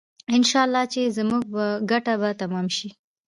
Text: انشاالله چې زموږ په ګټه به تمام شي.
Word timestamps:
انشاالله 0.35 0.83
چې 0.93 1.13
زموږ 1.17 1.41
په 1.53 1.63
ګټه 1.91 2.13
به 2.21 2.29
تمام 2.41 2.67
شي. 2.75 2.89